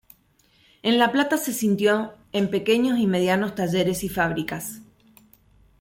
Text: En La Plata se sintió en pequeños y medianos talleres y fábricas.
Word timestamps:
En 0.81 0.97
La 0.97 1.11
Plata 1.11 1.37
se 1.37 1.53
sintió 1.53 2.13
en 2.31 2.49
pequeños 2.49 2.97
y 2.97 3.05
medianos 3.05 3.53
talleres 3.53 4.03
y 4.03 4.09
fábricas. 4.09 4.81